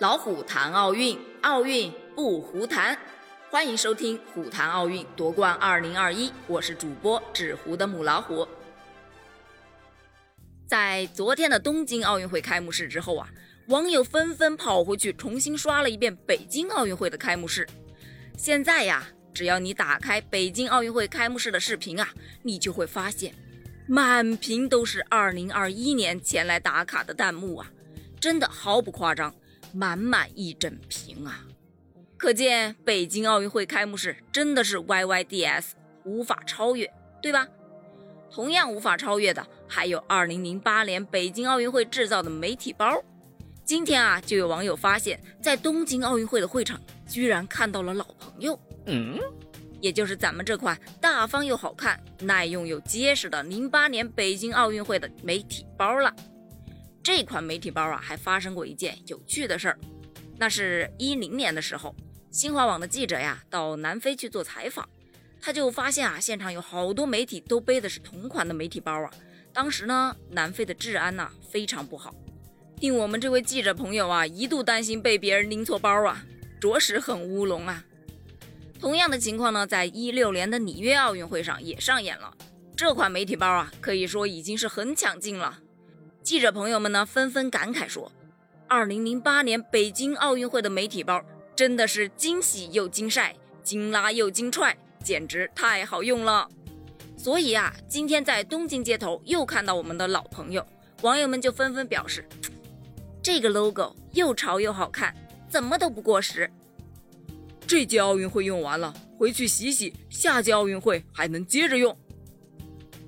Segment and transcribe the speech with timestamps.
[0.00, 2.98] 老虎谈奥运，奥运不胡谈。
[3.48, 8.46] 欢迎收听《虎谈奥运夺冠二零二一》，我是主播纸糊的母老虎。
[10.66, 13.28] 在昨天的东京奥运会开幕式之后啊，
[13.68, 17.64] 网友纷纷跑回去重新刷了一遍北京奥运会的开幕式。
[18.36, 22.08] 现在呀，只要你打开北京奥运会开幕式的视频啊，
[22.42, 23.32] 你就会发现，
[23.86, 27.70] 满屏都是二零二一年前来打卡的弹幕啊，
[28.18, 29.32] 真的毫不夸张。
[29.74, 31.44] 满满一整瓶啊！
[32.16, 35.72] 可见北京奥运会开幕式真的是 YYDS
[36.04, 37.46] 无法超越，对吧？
[38.30, 43.02] 同样无法超越的还有2008年北京奥运会制造的媒体包。
[43.64, 49.18] 今天啊，就有网友发现，在东京奥运会的会场居然看到了老朋友，嗯，
[49.80, 56.14] 也就是咱们这款大方又好看、耐用又结实的08年北京奥运会的媒体包了。
[57.04, 59.78] 这款媒体包啊，还发生过一件有趣的事儿。
[60.38, 61.94] 那是一零年的时候，
[62.30, 64.88] 新华网的记者呀到南非去做采访，
[65.38, 69.10] 他就发现啊，现场有好多媒体都背的是同款的媒体包啊。
[69.52, 72.14] 当时呢，南非的治安呐非常不好，
[72.80, 76.24] 令我们这位记者朋友啊一度担心被别人拎错包啊，
[76.58, 77.84] 着实很乌龙啊。
[78.80, 82.34] 同样的情况呢，在一六年的里约奥运会上也上演了。
[82.74, 85.60] 这款媒体包啊，可以说已经是很抢镜了。
[86.24, 88.10] 记者朋友们呢，纷纷感慨说
[88.66, 91.22] ：“二零零八年北京奥运会的媒体包
[91.54, 96.48] 真的是惊喜又惊晒，惊拉又惊踹，简直太好用了。”
[97.14, 100.66] 所以啊，今天在东京街头又看到我们的老朋友，
[101.02, 102.26] 网友们就纷纷表示
[103.22, 105.14] ：“这个 logo 又潮又好看，
[105.46, 106.50] 怎么都不过时。”
[107.68, 111.94] 这届奥运会用完了，回去洗洗，下届奥运会还能接着用。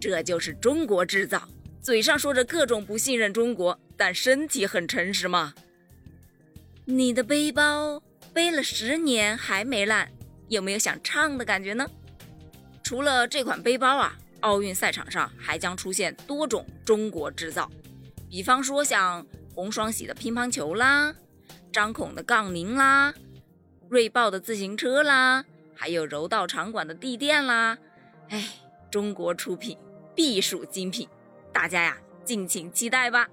[0.00, 1.48] 这就是中国制造。
[1.84, 5.52] 嘴上说着各种不信任中国，但身体很诚实嘛。
[6.86, 10.10] 你的背包背了十年还没烂，
[10.48, 11.86] 有没有想唱的感觉呢？
[12.82, 17.70] 除了这款背包啊，奥运赛场上还将出现多种中国制造，
[18.30, 21.14] 比方说像红双喜的乒乓球啦，
[21.70, 23.12] 张孔的杠铃啦，
[23.90, 25.44] 瑞豹的自行车啦，
[25.74, 27.76] 还有柔道场馆的地垫啦。
[28.30, 28.54] 哎，
[28.90, 29.76] 中国出品
[30.14, 31.06] 必属精品。
[31.54, 33.28] 大家呀，敬请期待吧。